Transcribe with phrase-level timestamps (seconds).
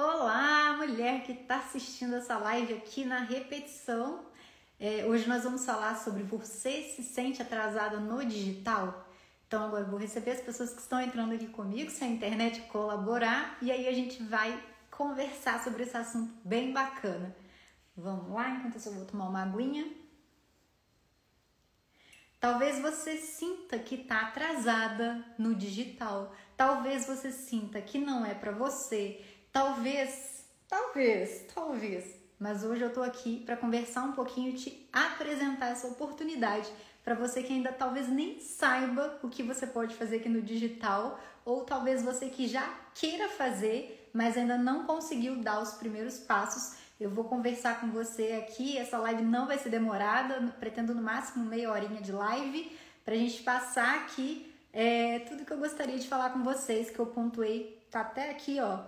[0.00, 4.24] Olá, mulher que está assistindo essa live aqui na repetição.
[4.78, 9.08] É, hoje nós vamos falar sobre você se sente atrasada no digital.
[9.48, 12.60] Então agora eu vou receber as pessoas que estão entrando aqui comigo, se a internet
[12.68, 17.34] colaborar, e aí a gente vai conversar sobre esse assunto bem bacana.
[17.96, 19.84] Vamos lá, enquanto eu vou tomar uma aguinha.
[22.38, 26.32] Talvez você sinta que está atrasada no digital.
[26.56, 29.24] Talvez você sinta que não é para você.
[29.52, 32.16] Talvez, talvez, talvez.
[32.38, 36.70] Mas hoje eu tô aqui para conversar um pouquinho e te apresentar essa oportunidade
[37.02, 41.18] para você que ainda talvez nem saiba o que você pode fazer aqui no digital,
[41.44, 46.76] ou talvez você que já queira fazer, mas ainda não conseguiu dar os primeiros passos.
[47.00, 48.76] Eu vou conversar com você aqui.
[48.76, 53.18] Essa live não vai ser demorada, pretendo no máximo meia horinha de live para a
[53.18, 57.82] gente passar aqui é, tudo que eu gostaria de falar com vocês, que eu pontuei,
[57.90, 58.80] tá até aqui, ó,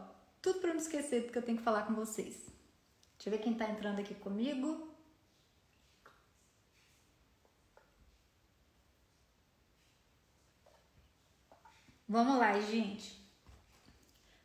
[0.43, 2.47] tudo para não esquecer do que eu tenho que falar com vocês.
[3.17, 4.89] Deixa eu ver quem está entrando aqui comigo.
[12.09, 13.21] Vamos lá, gente.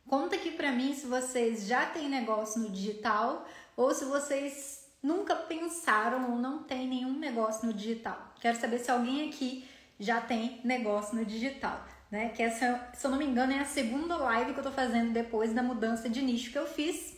[0.06, 5.34] Conta aqui para mim se vocês já têm negócio no digital ou se vocês nunca
[5.34, 8.34] pensaram ou não têm nenhum negócio no digital.
[8.40, 12.30] Quero saber se alguém aqui já tem negócio no digital né?
[12.30, 15.12] Que essa, se eu não me engano, é a segunda live que eu tô fazendo
[15.12, 17.16] depois da mudança de nicho que eu fiz,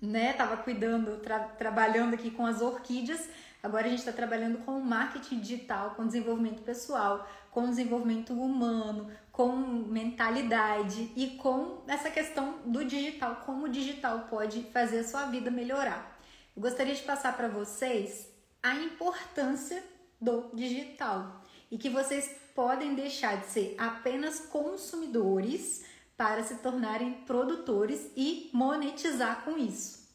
[0.00, 0.32] né?
[0.32, 3.28] Tava cuidando, tra trabalhando aqui com as orquídeas.
[3.62, 9.10] Agora a gente está trabalhando com o marketing digital, com desenvolvimento pessoal, com desenvolvimento humano,
[9.32, 15.26] com mentalidade e com essa questão do digital, como o digital pode fazer a sua
[15.26, 16.16] vida melhorar.
[16.54, 18.28] Eu gostaria de passar para vocês
[18.62, 19.82] a importância
[20.20, 25.84] do digital e que vocês podem deixar de ser apenas consumidores
[26.16, 30.08] para se tornarem produtores e monetizar com isso.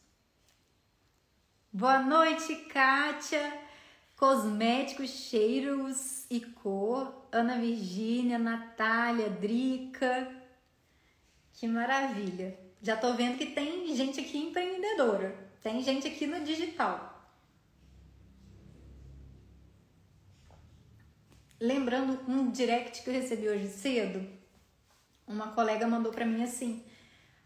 [1.72, 3.62] Boa noite, Kátia!
[4.16, 10.32] Cosméticos, cheiros e cor, Ana Virgínia, Natália, Drica.
[11.54, 12.58] Que maravilha!
[12.82, 17.13] Já tô vendo que tem gente aqui empreendedora, tem gente aqui no digital.
[21.64, 24.28] Lembrando um direct que eu recebi hoje cedo,
[25.26, 26.84] uma colega mandou para mim assim: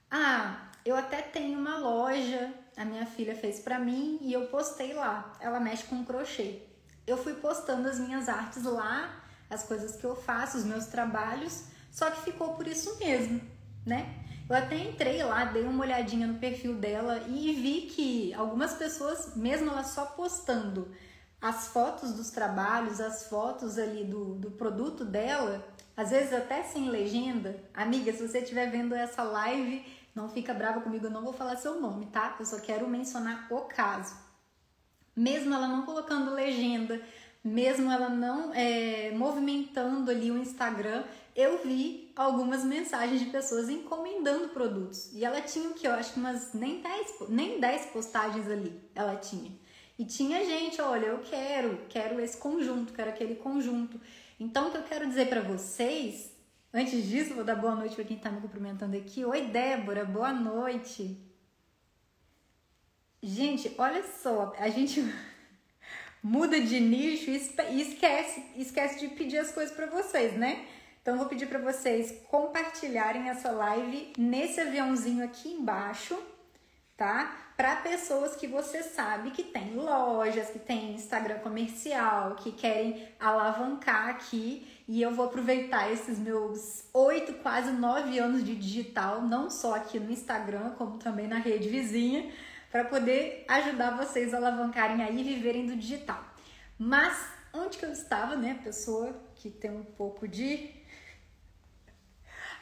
[0.10, 4.94] "Ah, eu até tenho uma loja, a minha filha fez para mim e eu postei
[4.94, 5.34] lá.
[5.40, 6.64] Ela mexe com crochê.
[7.06, 11.66] Eu fui postando as minhas artes lá, as coisas que eu faço, os meus trabalhos,
[11.92, 13.40] só que ficou por isso mesmo,
[13.86, 14.16] né?
[14.50, 19.36] Eu até entrei lá, dei uma olhadinha no perfil dela e vi que algumas pessoas,
[19.36, 20.92] mesmo ela só postando
[21.42, 25.66] as fotos dos trabalhos, as fotos ali do, do produto dela,
[25.96, 27.60] às vezes até sem legenda.
[27.74, 31.58] Amiga, se você estiver vendo essa live, não fica brava comigo, eu não vou falar
[31.58, 32.36] seu nome, tá?
[32.40, 34.16] Eu só quero mencionar o caso.
[35.16, 37.02] Mesmo ela não colocando legenda,
[37.44, 41.04] mesmo ela não é, movimentando ali o Instagram,
[41.36, 45.12] eu vi algumas mensagens de pessoas encomendando produtos.
[45.14, 45.88] E ela tinha o que?
[45.88, 49.52] Eu acho que umas nem 10, nem 10 postagens ali ela tinha.
[49.98, 54.00] E tinha gente, olha, eu quero, quero esse conjunto, quero aquele conjunto.
[54.40, 56.32] Então, o que eu quero dizer para vocês,
[56.72, 59.26] antes disso, vou dar boa noite para quem está me cumprimentando aqui.
[59.26, 61.20] Oi, Débora, boa noite.
[63.24, 65.02] Gente, olha só, a gente
[66.22, 70.68] muda de nicho e esquece, esquece de pedir as coisas para vocês, né?
[71.02, 76.16] Então, vou pedir para vocês compartilharem essa live nesse aviãozinho aqui embaixo
[76.98, 77.44] tá?
[77.56, 84.10] Para pessoas que você sabe que tem lojas, que tem Instagram comercial, que querem alavancar
[84.10, 84.68] aqui.
[84.88, 90.00] E eu vou aproveitar esses meus oito, quase nove anos de digital, não só aqui
[90.00, 92.32] no Instagram, como também na rede vizinha,
[92.72, 96.24] para poder ajudar vocês a alavancarem aí e viverem do digital.
[96.78, 98.60] Mas onde que eu estava, né?
[98.64, 100.70] Pessoa que tem um pouco de.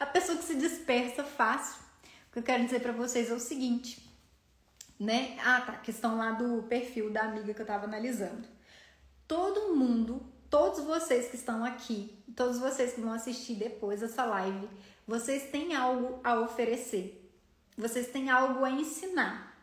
[0.00, 1.82] A pessoa que se dispersa fácil.
[2.28, 4.05] O que eu quero dizer para vocês é o seguinte:
[4.98, 5.36] né?
[5.44, 8.48] Ah, tá, questão lá do perfil da amiga que eu tava analisando.
[9.26, 14.68] Todo mundo, todos vocês que estão aqui, todos vocês que vão assistir depois essa live,
[15.06, 17.22] vocês têm algo a oferecer.
[17.76, 19.54] Vocês têm algo a ensinar.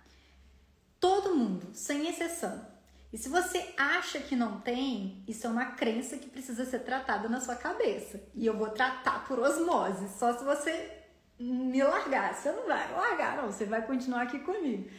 [0.99, 2.73] Todo mundo, sem exceção.
[3.11, 7.29] E se você acha que não tem, isso é uma crença que precisa ser tratada
[7.29, 8.21] na sua cabeça.
[8.33, 11.03] E eu vou tratar por osmose, só se você
[11.39, 12.33] me largar.
[12.33, 14.89] Você não vai largar, não, você vai continuar aqui comigo.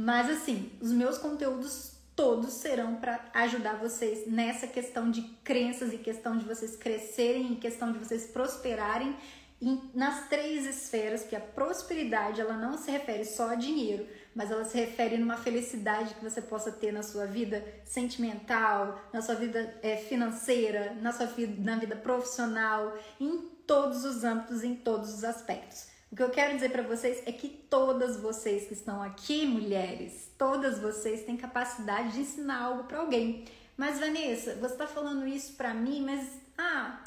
[0.00, 5.98] Mas assim, os meus conteúdos todos serão para ajudar vocês nessa questão de crenças e
[5.98, 9.16] questão de vocês crescerem e questão de vocês prosperarem
[9.60, 14.06] em, nas três esferas, que a prosperidade ela não se refere só a dinheiro,
[14.36, 19.20] mas ela se refere numa felicidade que você possa ter na sua vida sentimental, na
[19.20, 23.36] sua vida é, financeira, na sua vida, na vida profissional, em
[23.66, 25.87] todos os âmbitos, em todos os aspectos.
[26.10, 30.30] O que eu quero dizer para vocês é que todas vocês que estão aqui, mulheres,
[30.38, 33.44] todas vocês têm capacidade de ensinar algo para alguém.
[33.76, 36.26] Mas Vanessa, você está falando isso para mim, mas
[36.56, 37.00] ah,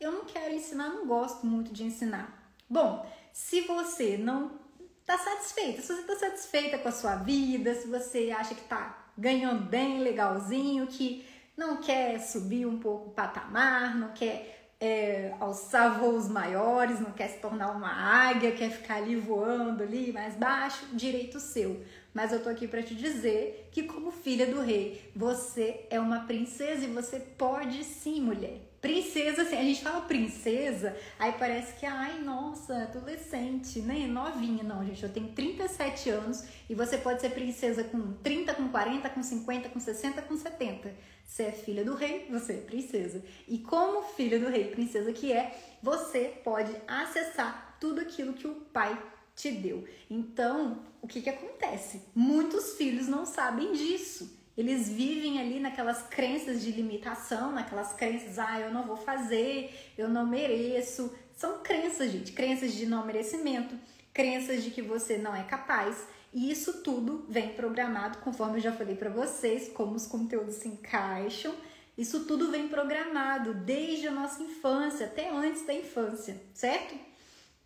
[0.00, 2.52] eu não quero ensinar, não gosto muito de ensinar.
[2.68, 4.58] Bom, se você não
[5.00, 9.06] está satisfeita, se você está satisfeita com a sua vida, se você acha que está
[9.16, 11.24] ganhando bem, legalzinho, que
[11.56, 17.28] não quer subir um pouco o patamar, não quer é, alçar voos maiores, não quer
[17.28, 21.82] se tornar uma águia, quer ficar ali voando ali mais baixo, direito seu.
[22.12, 26.20] Mas eu tô aqui para te dizer que como filha do rei, você é uma
[26.20, 28.60] princesa e você pode sim, mulher.
[28.80, 34.06] Princesa, assim, a gente fala princesa, aí parece que, ai, nossa, adolescente, né?
[34.06, 34.62] Novinha.
[34.62, 39.10] Não, gente, eu tenho 37 anos e você pode ser princesa com 30, com 40,
[39.10, 40.94] com 50, com 60, com 70.
[41.24, 43.22] Você é filha do rei, você é princesa.
[43.48, 48.54] E como filha do rei, princesa que é, você pode acessar tudo aquilo que o
[48.54, 48.96] pai
[49.38, 49.84] te deu.
[50.10, 52.02] Então, o que que acontece?
[52.14, 54.36] Muitos filhos não sabem disso.
[54.56, 60.08] Eles vivem ali naquelas crenças de limitação, naquelas crenças, ah, eu não vou fazer, eu
[60.08, 61.14] não mereço.
[61.36, 63.78] São crenças, gente, crenças de não merecimento,
[64.12, 66.04] crenças de que você não é capaz.
[66.34, 70.66] E isso tudo vem programado, conforme eu já falei para vocês, como os conteúdos se
[70.66, 71.54] encaixam.
[71.96, 77.07] Isso tudo vem programado desde a nossa infância, até antes da infância, certo?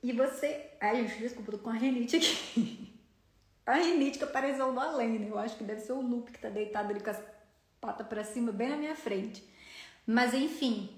[0.02, 0.70] E você.
[0.80, 2.88] Ai, gente, desculpa, tô com a renite aqui.
[3.64, 5.28] A rinite que apareceu no além, né?
[5.30, 7.22] Eu acho que deve ser o Lupe que tá deitado ali com as
[7.80, 9.48] patas para cima, bem na minha frente.
[10.04, 10.90] Mas enfim,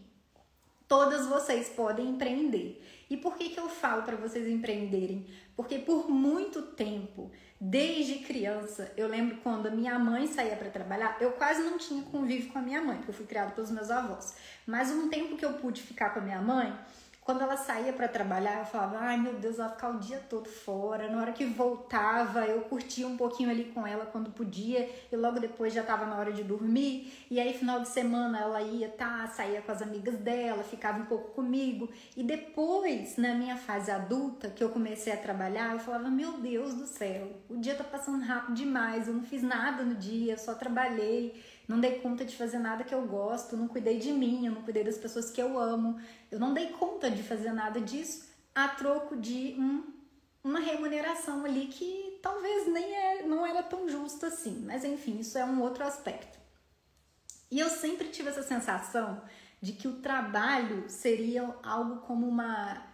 [0.88, 2.82] todas vocês podem empreender.
[3.10, 5.26] E por que, que eu falo para vocês empreenderem?
[5.54, 7.30] Porque por muito tempo,
[7.60, 12.02] desde criança, eu lembro quando a minha mãe saía para trabalhar, eu quase não tinha
[12.04, 14.36] convívio com a minha mãe, porque eu fui criada pelos meus avós.
[14.66, 16.74] Mas um tempo que eu pude ficar com a minha mãe,
[17.24, 20.46] quando ela saía para trabalhar, eu falava: ai meu Deus, ela ficar o dia todo
[20.46, 21.08] fora.
[21.10, 25.40] Na hora que voltava, eu curtia um pouquinho ali com ela quando podia, e logo
[25.40, 27.12] depois já estava na hora de dormir.
[27.30, 31.06] E aí, final de semana, ela ia, tá, saía com as amigas dela, ficava um
[31.06, 31.88] pouco comigo.
[32.14, 36.74] E depois, na minha fase adulta, que eu comecei a trabalhar, eu falava: meu Deus
[36.74, 40.38] do céu, o dia tá passando rápido demais, eu não fiz nada no dia, eu
[40.38, 44.46] só trabalhei não dei conta de fazer nada que eu gosto, não cuidei de mim,
[44.46, 45.98] eu não cuidei das pessoas que eu amo,
[46.30, 49.82] eu não dei conta de fazer nada disso a troco de um,
[50.42, 55.36] uma remuneração ali que talvez nem é, não era tão justa assim, mas enfim, isso
[55.38, 56.38] é um outro aspecto.
[57.50, 59.22] E eu sempre tive essa sensação
[59.60, 62.92] de que o trabalho seria algo como uma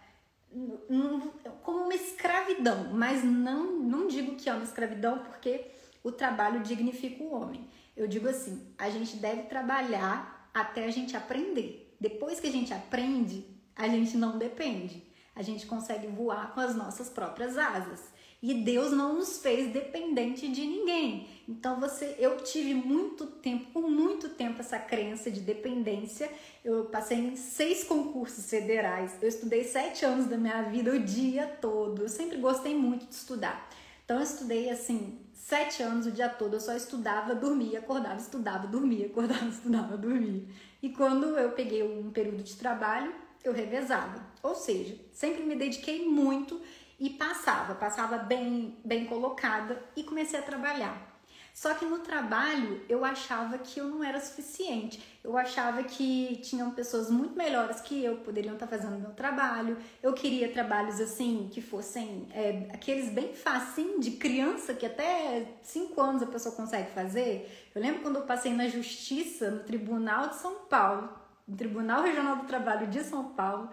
[1.63, 5.71] como uma escravidão, mas não não digo que é uma escravidão porque
[6.03, 7.69] o trabalho dignifica o homem.
[7.95, 11.95] Eu digo assim: a gente deve trabalhar até a gente aprender.
[11.99, 13.45] Depois que a gente aprende,
[13.75, 15.03] a gente não depende.
[15.35, 18.11] A gente consegue voar com as nossas próprias asas.
[18.41, 21.27] E Deus não nos fez dependente de ninguém.
[21.47, 26.27] Então você, eu tive muito tempo, por muito tempo essa crença de dependência.
[26.65, 29.15] Eu passei em seis concursos federais.
[29.21, 32.01] Eu estudei sete anos da minha vida o dia todo.
[32.01, 33.69] Eu sempre gostei muito de estudar.
[34.03, 36.55] Então eu estudei assim sete anos o dia todo.
[36.55, 40.43] Eu só estudava, dormia, acordava, estudava, dormia, acordava, estudava, dormia.
[40.81, 44.21] E quando eu peguei um período de trabalho, eu revezava.
[44.43, 46.61] Ou seja, sempre me dediquei muito
[46.99, 51.10] e passava, passava bem, bem colocada e comecei a trabalhar.
[51.53, 55.01] Só que no trabalho eu achava que eu não era suficiente.
[55.23, 59.77] Eu achava que tinham pessoas muito melhores que eu poderiam estar fazendo o meu trabalho.
[60.01, 66.01] Eu queria trabalhos assim que fossem é, aqueles bem facinho de criança que até 5
[66.01, 67.69] anos a pessoa consegue fazer.
[67.75, 71.09] Eu lembro quando eu passei na justiça no Tribunal de São Paulo,
[71.47, 73.69] no Tribunal Regional do Trabalho de São Paulo.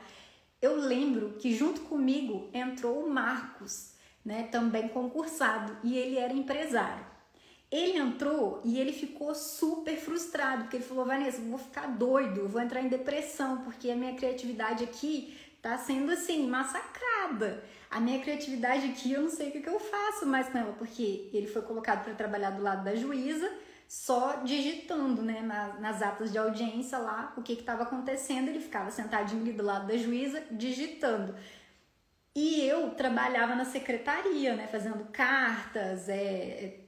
[0.61, 3.95] Eu lembro que junto comigo entrou o Marcos,
[4.25, 7.18] né, também concursado, e ele era empresário.
[7.71, 12.41] Ele entrou e ele ficou super frustrado, porque ele falou: Vanessa, eu vou ficar doido,
[12.41, 17.63] eu vou entrar em depressão, porque a minha criatividade aqui tá sendo assim, massacrada.
[17.91, 20.73] A minha criatividade aqui, eu não sei o que, que eu faço mais com ela,
[20.75, 23.51] porque ele foi colocado para trabalhar do lado da juíza,
[23.87, 28.49] só digitando, né, nas, nas atas de audiência lá, o que estava acontecendo.
[28.49, 31.35] Ele ficava sentadinho ali do lado da juíza, digitando.
[32.35, 36.88] E eu trabalhava na secretaria, né, fazendo cartas, é,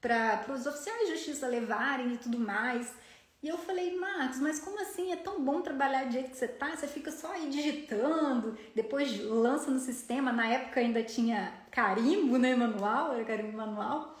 [0.00, 2.92] para os oficiais de justiça levarem e tudo mais.
[3.40, 5.12] E eu falei, Marcos, mas como assim?
[5.12, 6.74] É tão bom trabalhar do jeito que você tá?
[6.74, 10.32] Você fica só aí digitando, depois lança no sistema.
[10.32, 12.56] Na época ainda tinha carimbo, né?
[12.56, 14.18] Manual, era carimbo manual.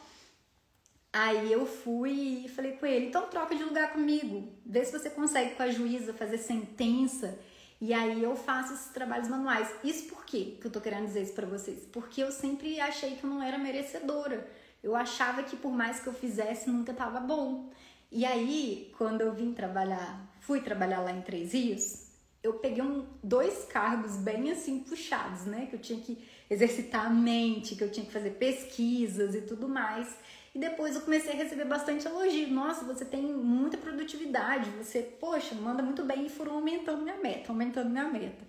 [1.12, 4.52] Aí eu fui e falei com ele, então troca de lugar comigo.
[4.64, 7.38] Vê se você consegue com a juíza fazer sentença.
[7.80, 9.72] E aí eu faço esses trabalhos manuais.
[9.82, 11.86] Isso por quê que eu tô querendo dizer isso pra vocês?
[11.92, 14.48] Porque eu sempre achei que eu não era merecedora.
[14.82, 17.70] Eu achava que por mais que eu fizesse, nunca tava bom.
[18.10, 22.08] E aí, quando eu vim trabalhar, fui trabalhar lá em Três Rios,
[22.42, 25.66] eu peguei um, dois cargos bem assim puxados, né?
[25.66, 26.18] Que eu tinha que
[26.48, 30.16] exercitar a mente, que eu tinha que fazer pesquisas e tudo mais.
[30.54, 32.48] E depois eu comecei a receber bastante elogio.
[32.48, 37.50] Nossa, você tem muita produtividade, você, poxa, manda muito bem e foram aumentando minha meta,
[37.52, 38.46] aumentando minha meta.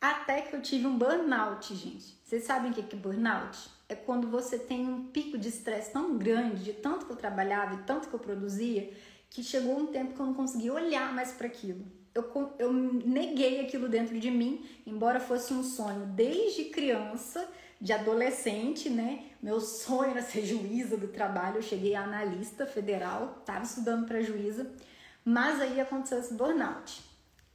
[0.00, 2.18] Até que eu tive um burnout, gente.
[2.24, 3.79] Vocês sabem o que é burnout?
[3.90, 7.74] É quando você tem um pico de estresse tão grande, de tanto que eu trabalhava
[7.74, 8.88] e tanto que eu produzia,
[9.28, 11.84] que chegou um tempo que eu não conseguia olhar mais para aquilo.
[12.14, 17.48] Eu, eu neguei aquilo dentro de mim, embora fosse um sonho desde criança,
[17.80, 19.24] de adolescente, né?
[19.42, 21.56] Meu sonho era ser juíza do trabalho.
[21.56, 24.70] Eu cheguei a analista federal, estava estudando para juíza,
[25.24, 27.09] mas aí aconteceu esse burnout.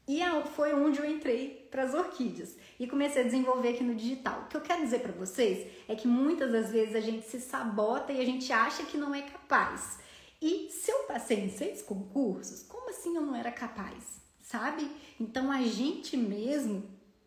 [0.08, 0.22] E
[0.54, 4.42] foi onde eu entrei para as orquídeas e comecei a desenvolver aqui no digital.
[4.42, 7.42] O que eu quero dizer para vocês é que muitas das vezes a gente se
[7.42, 9.98] sabota e a gente acha que não é capaz.
[10.40, 14.22] E se eu passei em seis concursos, como assim eu não era capaz?
[14.40, 14.90] Sabe?
[15.20, 16.84] Então a gente mesmo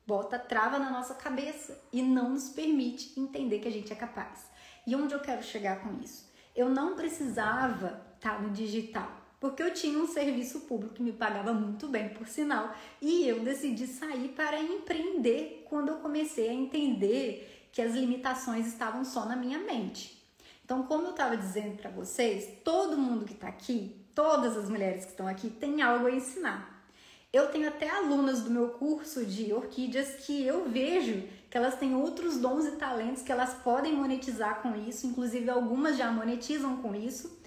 [0.07, 4.47] bota trava na nossa cabeça e não nos permite entender que a gente é capaz.
[4.87, 6.31] E onde eu quero chegar com isso?
[6.55, 11.13] Eu não precisava estar tá no digital porque eu tinha um serviço público que me
[11.13, 16.53] pagava muito bem, por sinal, e eu decidi sair para empreender quando eu comecei a
[16.53, 20.19] entender que as limitações estavam só na minha mente.
[20.65, 25.05] Então, como eu estava dizendo para vocês, todo mundo que está aqui, todas as mulheres
[25.05, 26.85] que estão aqui, tem algo a ensinar.
[27.33, 31.95] Eu tenho até alunas do meu curso de orquídeas que eu vejo que elas têm
[31.95, 36.95] outros dons e talentos que elas podem monetizar com isso, inclusive algumas já monetizam com
[36.95, 37.39] isso,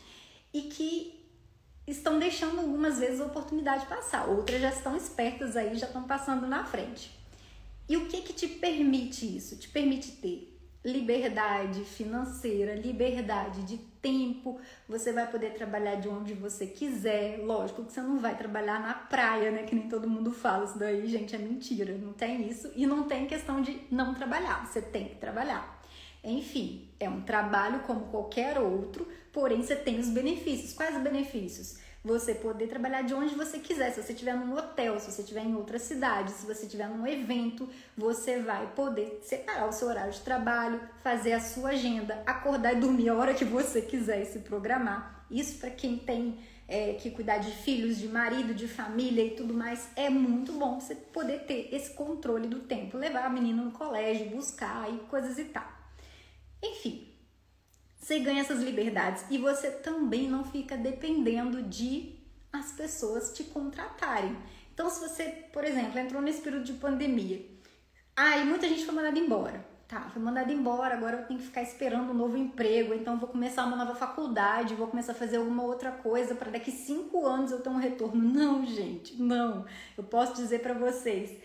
[0.54, 1.21] e que
[1.92, 6.48] estão deixando algumas vezes a oportunidade passar, outras já estão espertas aí, já estão passando
[6.48, 7.12] na frente.
[7.88, 9.58] E o que que te permite isso?
[9.58, 10.52] Te permite ter
[10.84, 17.38] liberdade financeira, liberdade de tempo, você vai poder trabalhar de onde você quiser.
[17.40, 19.64] Lógico que você não vai trabalhar na praia, né?
[19.64, 20.66] Que nem todo mundo fala.
[20.66, 21.96] Isso daí, gente, é mentira.
[21.96, 22.72] Não tem isso.
[22.76, 24.66] E não tem questão de não trabalhar.
[24.66, 25.81] Você tem que trabalhar.
[26.24, 30.74] Enfim, é um trabalho como qualquer outro, porém você tem os benefícios.
[30.74, 31.80] Quais os benefícios?
[32.04, 33.92] Você poder trabalhar de onde você quiser.
[33.92, 37.06] Se você estiver num hotel, se você estiver em outra cidade, se você estiver num
[37.06, 42.74] evento, você vai poder separar o seu horário de trabalho, fazer a sua agenda, acordar
[42.74, 45.26] e dormir a hora que você quiser e se programar.
[45.30, 49.54] Isso para quem tem é, que cuidar de filhos, de marido, de família e tudo
[49.54, 53.72] mais, é muito bom você poder ter esse controle do tempo, levar a menina no
[53.72, 55.81] colégio, buscar e coisas e tal.
[56.64, 57.08] Enfim,
[57.98, 62.20] você ganha essas liberdades e você também não fica dependendo de
[62.52, 64.36] as pessoas te contratarem.
[64.74, 67.46] Então, se você, por exemplo, entrou nesse período de pandemia,
[68.16, 69.66] ah, muita gente foi mandada embora.
[69.88, 73.28] Tá, foi mandada embora, agora eu tenho que ficar esperando um novo emprego, então vou
[73.28, 77.52] começar uma nova faculdade, vou começar a fazer alguma outra coisa para daqui cinco anos
[77.52, 78.22] eu ter um retorno.
[78.24, 79.66] Não, gente, não.
[79.98, 81.38] Eu posso dizer para vocês,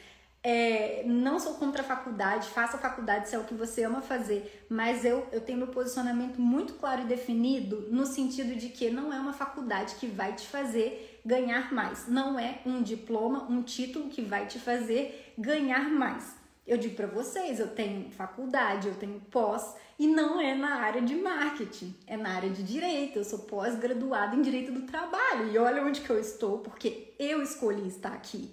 [0.48, 4.00] é, não sou contra a faculdade, faça a faculdade se é o que você ama
[4.00, 8.88] fazer, mas eu, eu tenho meu posicionamento muito claro e definido no sentido de que
[8.88, 13.60] não é uma faculdade que vai te fazer ganhar mais, não é um diploma, um
[13.60, 16.36] título que vai te fazer ganhar mais.
[16.64, 21.02] Eu digo para vocês, eu tenho faculdade, eu tenho pós e não é na área
[21.02, 23.18] de marketing, é na área de direito.
[23.18, 27.42] Eu sou pós-graduada em direito do trabalho e olha onde que eu estou, porque eu
[27.42, 28.48] escolhi estar aqui.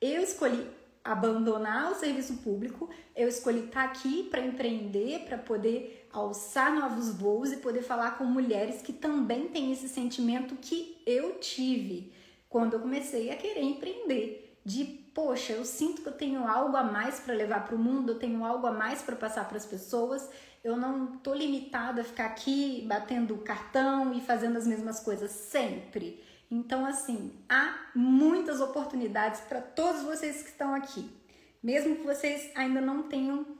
[0.00, 6.74] Eu escolhi abandonar o serviço público, eu escolhi estar aqui para empreender, para poder alçar
[6.74, 12.12] novos voos e poder falar com mulheres que também têm esse sentimento que eu tive
[12.48, 14.58] quando eu comecei a querer empreender.
[14.64, 18.12] De, poxa, eu sinto que eu tenho algo a mais para levar para o mundo,
[18.12, 20.28] eu tenho algo a mais para passar para as pessoas,
[20.62, 26.22] eu não tô limitada a ficar aqui batendo cartão e fazendo as mesmas coisas sempre.
[26.54, 31.10] Então, assim, há muitas oportunidades para todos vocês que estão aqui.
[31.62, 33.56] Mesmo que vocês ainda não tenham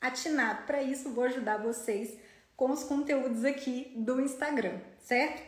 [0.00, 2.18] atinado para isso, vou ajudar vocês
[2.56, 5.44] com os conteúdos aqui do Instagram, certo?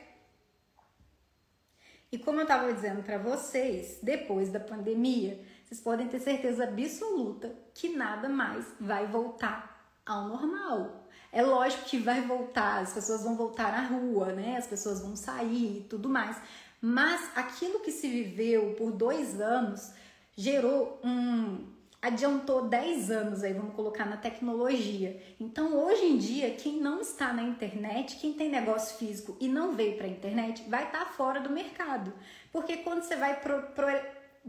[2.12, 7.52] E como eu estava dizendo para vocês, depois da pandemia, vocês podem ter certeza absoluta
[7.74, 11.08] que nada mais vai voltar ao normal.
[11.32, 14.56] É lógico que vai voltar, as pessoas vão voltar à rua, né?
[14.56, 16.40] As pessoas vão sair e tudo mais
[16.80, 19.92] Mas aquilo que se viveu por dois anos
[20.36, 21.66] gerou um.
[22.02, 25.20] adiantou 10 anos aí, vamos colocar na tecnologia.
[25.40, 29.72] Então, hoje em dia, quem não está na internet, quem tem negócio físico e não
[29.72, 32.12] veio para a internet, vai estar tá fora do mercado.
[32.52, 33.90] Porque quando você vai pro, pro,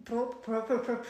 [0.03, 0.41] pro,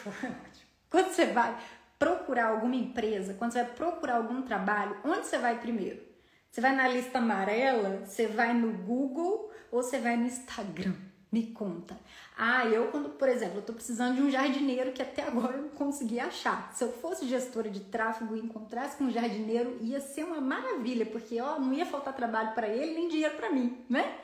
[0.90, 1.58] quando você vai
[1.98, 6.06] procurar alguma empresa, quando você vai procurar algum trabalho, onde você vai primeiro?
[6.52, 8.06] Você vai na lista amarela?
[8.06, 10.96] Você vai no Google ou você vai no Instagram?
[11.32, 11.98] Me conta.
[12.38, 15.64] Ah, eu quando, por exemplo, eu tô precisando de um jardineiro que até agora eu
[15.64, 16.72] não consegui achar.
[16.74, 21.06] Se eu fosse gestora de tráfego e encontrasse com um jardineiro, ia ser uma maravilha,
[21.06, 24.20] porque ó, não ia faltar trabalho para ele nem dinheiro para mim, né?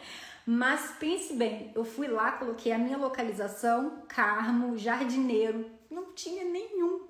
[0.45, 7.01] Mas pense bem, eu fui lá, coloquei a minha localização, Carmo, jardineiro, não tinha nenhum.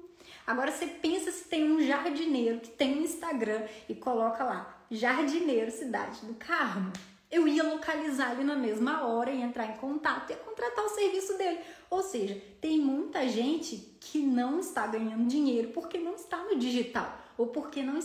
[0.45, 5.71] Agora você pensa se tem um jardineiro que tem um Instagram e coloca lá, jardineiro
[5.71, 6.91] cidade do Carmo.
[7.33, 11.35] Eu ia localizar ele na mesma hora e entrar em contato e contratar o serviço
[11.35, 11.59] dele.
[11.89, 17.19] Ou seja, tem muita gente que não está ganhando dinheiro porque não está no digital
[17.35, 17.97] ou porque não,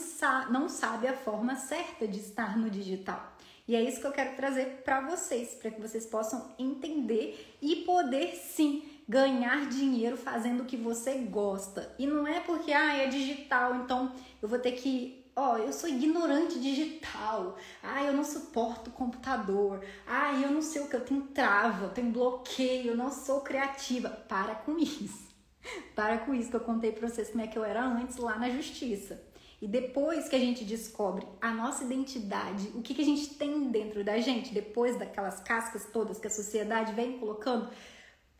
[0.50, 3.36] não sabe a forma certa de estar no digital.
[3.68, 7.76] E é isso que eu quero trazer para vocês, para que vocês possam entender e
[7.84, 11.94] poder sim ganhar dinheiro fazendo o que você gosta.
[11.98, 15.72] E não é porque ah, é digital, então eu vou ter que ó, oh, eu
[15.72, 17.56] sou ignorante digital.
[17.80, 19.84] Ah, eu não suporto computador.
[20.04, 23.40] Ah, eu não sei o que eu tenho trava, eu tenho bloqueio, eu não sou
[23.40, 24.10] criativa.
[24.10, 25.28] Para com isso.
[25.94, 28.36] Para com isso que eu contei para vocês como é que eu era antes lá
[28.36, 29.22] na justiça.
[29.60, 33.70] E depois que a gente descobre a nossa identidade, o que, que a gente tem
[33.70, 37.68] dentro da gente, depois daquelas cascas todas que a sociedade vem colocando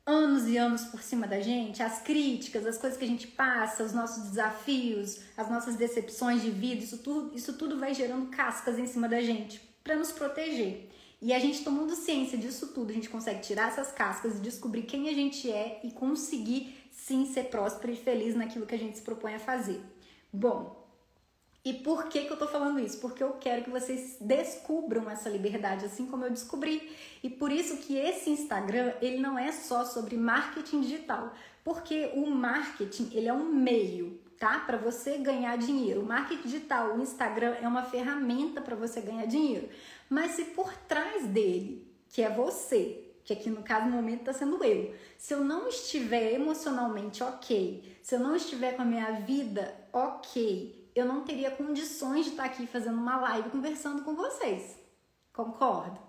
[0.08, 3.84] anos e anos por cima da gente, as críticas, as coisas que a gente passa,
[3.84, 8.78] os nossos desafios, as nossas decepções de vida, isso tudo, isso tudo vai gerando cascas
[8.78, 10.88] em cima da gente para nos proteger.
[11.20, 14.84] E a gente tomando ciência disso tudo, a gente consegue tirar essas cascas e descobrir
[14.84, 18.96] quem a gente é e conseguir sim ser próspero e feliz naquilo que a gente
[18.96, 19.80] se propõe a fazer.
[20.32, 20.77] Bom,
[21.64, 22.98] e por que, que eu tô falando isso?
[23.00, 26.96] Porque eu quero que vocês descubram essa liberdade, assim como eu descobri.
[27.22, 32.26] E por isso que esse Instagram, ele não é só sobre marketing digital, porque o
[32.26, 34.60] marketing, ele é um meio, tá?
[34.60, 36.00] Para você ganhar dinheiro.
[36.00, 39.68] O marketing digital, o Instagram é uma ferramenta para você ganhar dinheiro.
[40.08, 44.32] Mas se por trás dele, que é você, que aqui no caso no momento está
[44.32, 44.94] sendo eu.
[45.18, 50.87] Se eu não estiver emocionalmente ok, se eu não estiver com a minha vida ok,
[50.98, 54.76] eu não teria condições de estar aqui fazendo uma live conversando com vocês.
[55.32, 56.00] Concordo?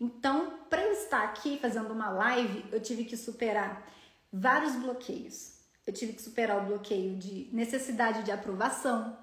[0.00, 3.88] Então, para eu estar aqui fazendo uma live, eu tive que superar
[4.32, 5.54] vários bloqueios.
[5.86, 9.16] Eu tive que superar o bloqueio de necessidade de aprovação,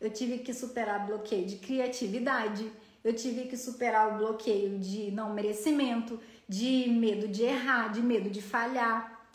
[0.00, 2.70] eu tive que superar o bloqueio de criatividade,
[3.02, 8.28] eu tive que superar o bloqueio de não merecimento, de medo de errar, de medo
[8.28, 9.26] de falhar.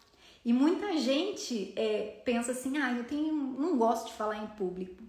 [0.45, 5.02] E muita gente é, pensa assim: ah, eu tenho, não gosto de falar em público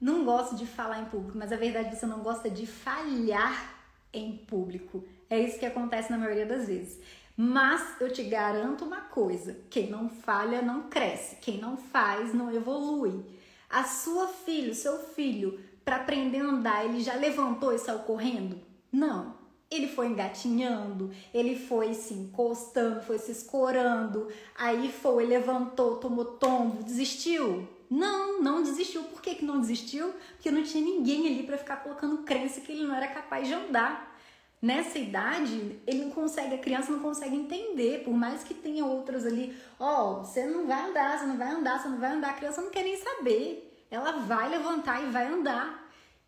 [0.00, 2.66] não gosto de falar em público, mas a verdade é que você não gosta de
[2.66, 3.74] falhar
[4.12, 5.04] em público.
[5.28, 7.00] É isso que acontece na maioria das vezes.
[7.36, 12.52] Mas eu te garanto uma coisa: quem não falha não cresce, quem não faz não
[12.52, 13.24] evolui.
[13.68, 18.00] A sua filha, o seu filho, para aprender a andar, ele já levantou e saiu
[18.00, 18.58] correndo?
[18.90, 19.34] Não.
[19.68, 26.84] Ele foi engatinhando, ele foi se encostando, foi se escorando, aí foi, levantou, tomou tombo,
[26.84, 27.68] desistiu?
[27.90, 29.04] Não, não desistiu.
[29.04, 30.14] Por que, que não desistiu?
[30.32, 33.54] Porque não tinha ninguém ali para ficar colocando crença que ele não era capaz de
[33.54, 34.16] andar.
[34.60, 39.26] Nessa idade, ele não consegue, a criança não consegue entender, por mais que tenha outras
[39.26, 42.30] ali, ó, oh, você não vai andar, você não vai andar, você não vai andar,
[42.30, 43.86] a criança não quer nem saber.
[43.90, 45.86] Ela vai levantar e vai andar.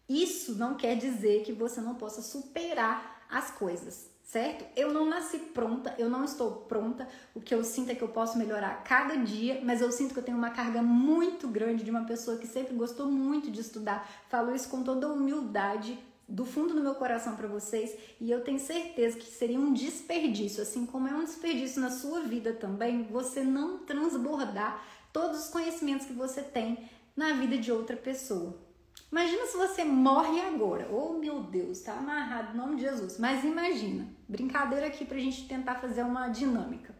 [0.09, 4.62] Isso não quer dizer que você não possa superar as coisas certo?
[4.77, 7.09] Eu não nasci pronta, eu não estou pronta.
[7.35, 10.21] O que eu sinto é que eu posso melhorar cada dia, mas eu sinto que
[10.21, 14.07] eu tenho uma carga muito grande de uma pessoa que sempre gostou muito de estudar.
[14.29, 18.61] Falo isso com toda humildade, do fundo do meu coração para vocês, e eu tenho
[18.61, 23.43] certeza que seria um desperdício, assim como é um desperdício na sua vida também, você
[23.43, 26.87] não transbordar todos os conhecimentos que você tem
[27.17, 28.68] na vida de outra pessoa.
[29.11, 30.88] Imagina se você morre agora.
[30.92, 33.18] Oh, meu Deus, tá amarrado em nome de Jesus.
[33.18, 36.94] Mas imagina, brincadeira aqui pra gente tentar fazer uma dinâmica.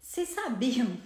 [0.00, 0.96] Vocês sabiam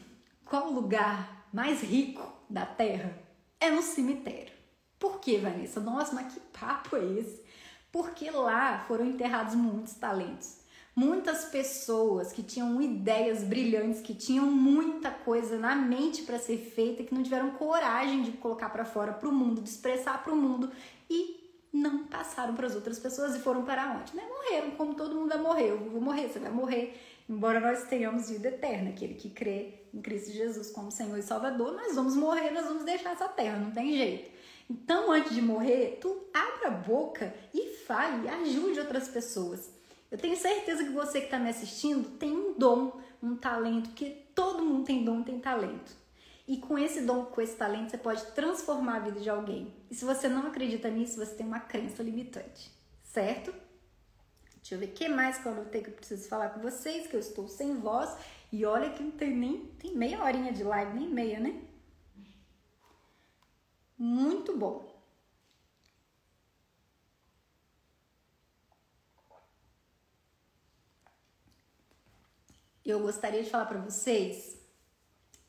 [0.45, 3.19] qual o lugar mais rico da Terra?
[3.61, 4.53] É no cemitério.
[4.99, 5.81] Por que, Vanessa?
[5.81, 7.43] Nossa, mas que papo é esse?
[7.91, 10.59] Porque lá foram enterrados muitos talentos
[10.99, 17.05] muitas pessoas que tinham ideias brilhantes, que tinham muita coisa na mente para ser feita,
[17.05, 20.37] que não tiveram coragem de colocar para fora para o mundo, de expressar para o
[20.37, 20.73] mundo
[21.09, 24.17] e não passaram para as outras pessoas e foram para onde?
[24.17, 24.25] Né?
[24.29, 25.71] Morreram, como todo mundo vai morrer.
[25.71, 27.01] Eu vou morrer, você vai morrer.
[27.29, 31.75] Embora nós tenhamos vida eterna, aquele que crê em Cristo Jesus como Senhor e Salvador,
[31.75, 34.37] nós vamos morrer, nós vamos deixar essa terra, não tem jeito.
[34.69, 39.78] Então, antes de morrer, tu abra a boca e fale, ajude outras pessoas.
[40.11, 44.11] Eu tenho certeza que você que está me assistindo tem um dom, um talento, porque
[44.35, 45.93] todo mundo tem dom, tem talento.
[46.47, 49.75] E com esse dom, com esse talento, você pode transformar a vida de alguém.
[49.91, 52.71] E se você não acredita nisso, você tem uma crença limitante,
[53.03, 53.53] certo?
[54.57, 57.07] Deixa eu ver o que mais que eu tenho que eu preciso falar com vocês,
[57.07, 58.17] que eu estou sem voz.
[58.51, 61.61] E olha que não tem nem tem meia horinha de live, nem meia, né?
[63.99, 64.88] Muito bom.
[72.91, 74.59] Eu gostaria de falar para vocês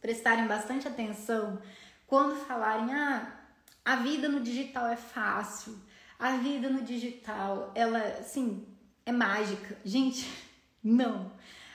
[0.02, 1.62] prestarem bastante atenção
[2.06, 3.40] quando falarem ah,
[3.86, 5.76] a vida no digital é fácil,
[6.18, 8.68] a vida no digital, ela, assim,
[9.06, 9.78] é mágica.
[9.86, 10.30] Gente,
[10.84, 11.32] não.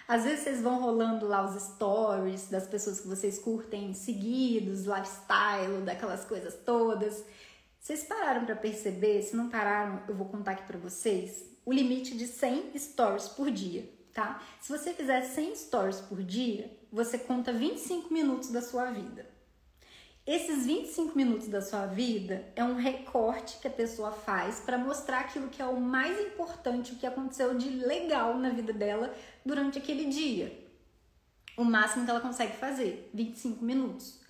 [0.06, 5.82] Às vezes vocês vão rolando lá os stories das pessoas que vocês curtem seguidos, lifestyle,
[5.82, 7.24] daquelas coisas todas.
[7.80, 9.22] Vocês pararam para perceber?
[9.22, 13.50] Se não pararam, eu vou contar aqui para vocês o limite de 100 stories por
[13.50, 14.40] dia, tá?
[14.60, 19.28] Se você fizer 100 stories por dia, você conta 25 minutos da sua vida.
[20.26, 25.20] Esses 25 minutos da sua vida é um recorte que a pessoa faz para mostrar
[25.20, 29.76] aquilo que é o mais importante, o que aconteceu de legal na vida dela durante
[29.76, 30.58] aquele dia.
[31.58, 34.23] O máximo que ela consegue fazer, 25 minutos.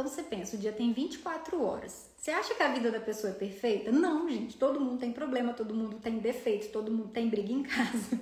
[0.00, 2.08] Então você pensa, o dia tem 24 horas.
[2.16, 3.92] Você acha que a vida da pessoa é perfeita?
[3.92, 4.56] Não, gente.
[4.56, 8.18] Todo mundo tem problema, todo mundo tem defeito, todo mundo tem briga em casa.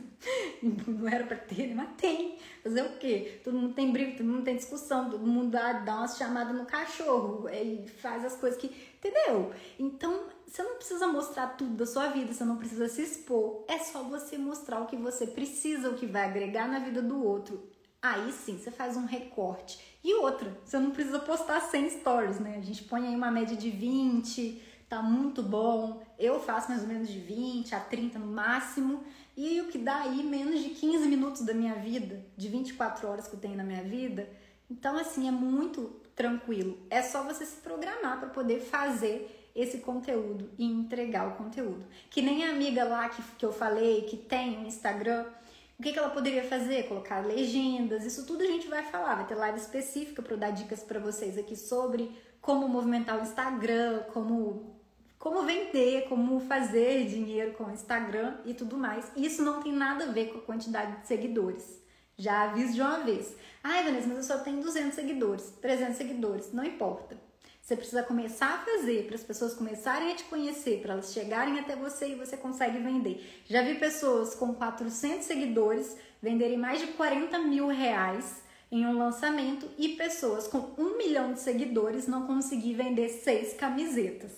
[0.61, 2.37] Não era pra ter, mas tem.
[2.64, 3.41] Fazer o quê?
[3.45, 6.67] Todo mundo tem briga, todo mundo tem discussão, todo mundo dá, dá umas chamadas no
[6.67, 8.75] cachorro e faz as coisas que.
[8.97, 9.53] Entendeu?
[9.79, 13.64] Então, você não precisa mostrar tudo da sua vida, você não precisa se expor.
[13.69, 17.25] É só você mostrar o que você precisa, o que vai agregar na vida do
[17.25, 17.71] outro.
[18.01, 22.57] Aí sim, você faz um recorte e outra, você não precisa postar 100 stories, né?
[22.57, 26.03] A gente põe aí uma média de 20, tá muito bom.
[26.18, 29.05] Eu faço mais ou menos de 20 a 30 no máximo.
[29.37, 33.29] E o que dá aí menos de 15 minutos da minha vida, de 24 horas
[33.29, 34.31] que eu tenho na minha vida.
[34.71, 36.79] Então, assim, é muito tranquilo.
[36.88, 41.85] É só você se programar para poder fazer esse conteúdo e entregar o conteúdo.
[42.09, 45.27] Que nem a amiga lá que, que eu falei, que tem um Instagram
[45.79, 46.88] o que, que ela poderia fazer?
[46.88, 49.14] Colocar legendas, isso tudo a gente vai falar.
[49.14, 52.11] Vai ter live específica para dar dicas para vocês aqui sobre
[52.41, 54.77] como movimentar o Instagram, como
[55.19, 59.11] como vender, como fazer dinheiro com o Instagram e tudo mais.
[59.17, 61.83] Isso não tem nada a ver com a quantidade de seguidores.
[62.17, 63.37] Já aviso de uma vez.
[63.62, 66.53] Ai, Vanessa, mas eu só tenho 200 seguidores, 300 seguidores.
[66.53, 67.17] Não importa.
[67.68, 71.59] Você precisa começar a fazer para as pessoas começarem a te conhecer, para elas chegarem
[71.59, 73.42] até você e você consegue vender.
[73.44, 79.68] Já vi pessoas com 400 seguidores venderem mais de 40 mil reais em um lançamento
[79.76, 84.33] e pessoas com um milhão de seguidores não conseguir vender seis camisetas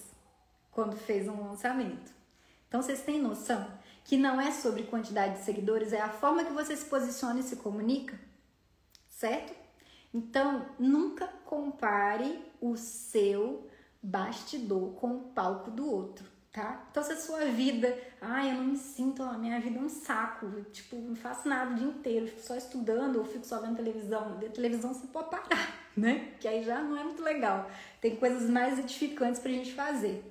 [0.72, 2.12] quando fez um lançamento.
[2.66, 3.64] Então vocês têm noção
[4.02, 7.44] que não é sobre quantidade de seguidores, é a forma que você se posiciona e
[7.44, 8.18] se comunica,
[9.08, 9.54] certo?
[10.12, 13.68] Então, nunca compare o seu
[14.02, 16.86] bastidor com o palco do outro, tá?
[16.90, 19.88] Então, se a sua vida, ai, eu não me sinto, a minha vida é um
[19.88, 23.60] saco, eu, tipo, não faço nada o dia inteiro, fico só estudando ou fico só
[23.60, 24.38] vendo televisão.
[24.38, 26.34] De televisão você pode parar, né?
[26.40, 27.70] Que aí já não é muito legal.
[28.00, 30.24] Tem coisas mais edificantes pra gente fazer.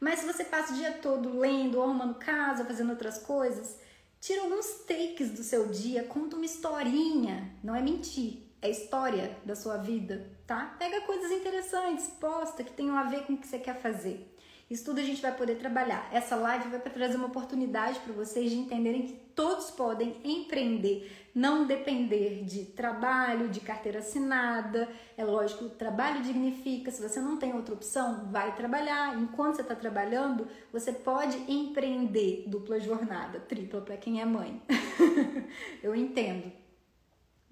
[0.00, 3.78] Mas se você passa o dia todo lendo, arrumando casa, fazendo outras coisas,
[4.20, 9.56] tira alguns takes do seu dia, conta uma historinha, não é mentir é história da
[9.56, 10.74] sua vida, tá?
[10.78, 14.28] Pega coisas interessantes, posta que tenham a ver com o que você quer fazer.
[14.70, 16.08] Isso tudo a gente vai poder trabalhar.
[16.12, 21.66] Essa live vai trazer uma oportunidade para vocês de entenderem que todos podem empreender, não
[21.66, 24.88] depender de trabalho, de carteira assinada.
[25.16, 26.90] É lógico, o trabalho dignifica.
[26.90, 29.18] Se você não tem outra opção, vai trabalhar.
[29.18, 34.60] Enquanto você está trabalhando, você pode empreender dupla jornada, tripla para quem é mãe.
[35.82, 36.62] Eu entendo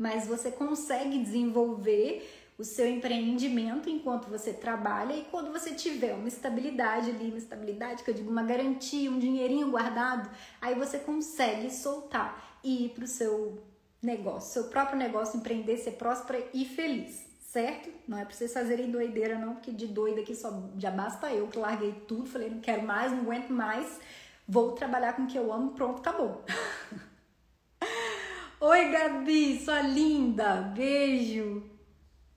[0.00, 2.26] mas você consegue desenvolver
[2.61, 8.05] o seu empreendimento enquanto você trabalha e quando você tiver uma estabilidade ali, uma estabilidade
[8.05, 13.05] que eu digo uma garantia, um dinheirinho guardado, aí você consegue soltar e ir para
[13.05, 13.62] o seu
[14.03, 17.88] negócio, seu próprio negócio, empreender, ser próspera e feliz, certo?
[18.07, 21.49] Não é para vocês fazerem doideira não, porque de doida aqui só já basta eu
[21.49, 23.99] que larguei tudo, falei não quero mais, não aguento mais,
[24.46, 26.44] vou trabalhar com o que eu amo, pronto, acabou.
[28.61, 30.57] Oi, Gabi, sua linda.
[30.77, 31.69] Beijo.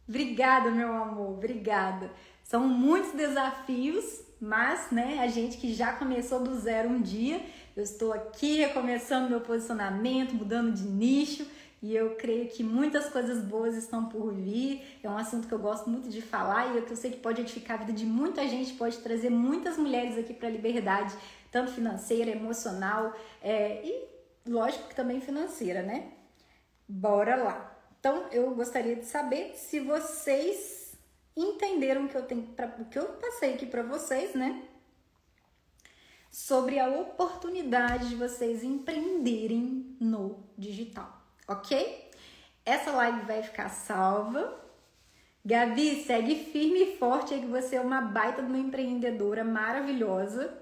[0.08, 1.34] Obrigada, meu amor.
[1.34, 2.12] Obrigada.
[2.44, 7.42] São muitos desafios, mas, né, a gente que já começou do zero um dia,
[7.76, 11.48] eu estou aqui recomeçando meu posicionamento, mudando de nicho
[11.82, 15.00] e eu creio que muitas coisas boas estão por vir.
[15.04, 17.42] É um assunto que eu gosto muito de falar e que eu sei que pode
[17.42, 21.14] edificar a vida de muita gente, pode trazer muitas mulheres aqui para a liberdade,
[21.52, 24.06] tanto financeira, emocional é, e,
[24.48, 26.12] lógico, que também financeira, né?
[26.88, 27.73] Bora lá.
[28.04, 30.92] Então, eu gostaria de saber se vocês
[31.38, 34.68] entenderam que eu tenho para o que eu passei aqui para vocês, né?
[36.34, 42.10] sobre a oportunidade de vocês empreenderem no digital, ok?
[42.66, 44.60] Essa live vai ficar salva.
[45.46, 50.58] Gabi, segue firme e forte aí que você é uma baita de uma empreendedora maravilhosa.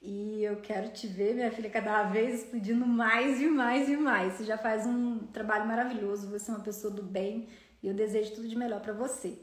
[0.00, 4.34] E eu quero te ver, minha filha, cada vez explodindo mais e mais e mais.
[4.34, 7.48] Você já faz um trabalho maravilhoso, você é uma pessoa do bem
[7.82, 9.38] e eu desejo tudo de melhor para você.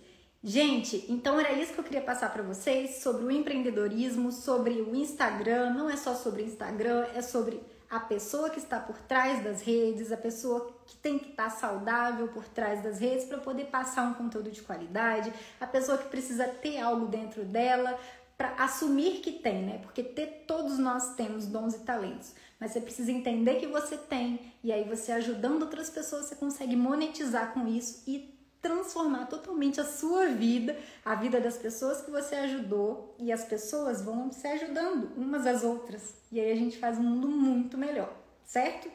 [0.46, 4.94] Gente, então era isso que eu queria passar para vocês sobre o empreendedorismo, sobre o
[4.94, 5.70] Instagram.
[5.72, 10.12] Não é só sobre Instagram, é sobre a pessoa que está por trás das redes,
[10.12, 14.16] a pessoa que tem que estar saudável por trás das redes para poder passar um
[14.16, 17.98] conteúdo de qualidade, a pessoa que precisa ter algo dentro dela
[18.44, 19.78] para assumir que tem, né?
[19.82, 24.52] Porque ter todos nós temos dons e talentos, mas você precisa entender que você tem
[24.62, 29.86] e aí você ajudando outras pessoas você consegue monetizar com isso e transformar totalmente a
[29.86, 35.14] sua vida, a vida das pessoas que você ajudou e as pessoas vão se ajudando
[35.16, 36.14] umas às outras.
[36.30, 38.92] E aí a gente faz um mundo muito melhor, certo?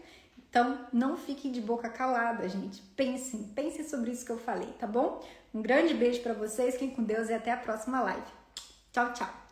[0.50, 2.82] Então, não fiquem de boca calada, gente.
[2.94, 5.26] Pensem, pensem sobre isso que eu falei, tá bom?
[5.54, 8.37] Um grande beijo para vocês, fiquem com Deus e até a próxima live.
[8.98, 9.47] Tchau, tchau.